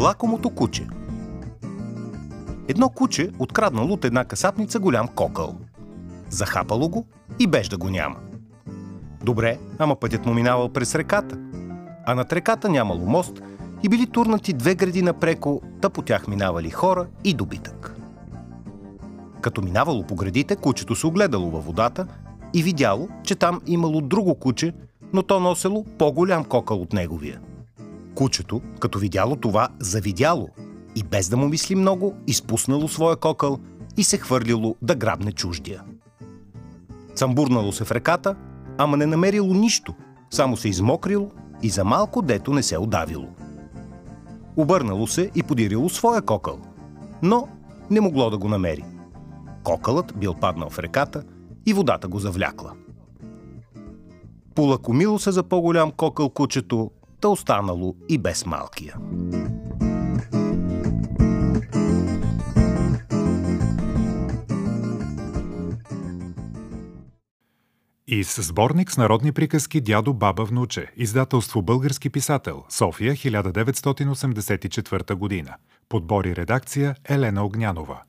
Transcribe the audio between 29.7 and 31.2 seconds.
завидяло и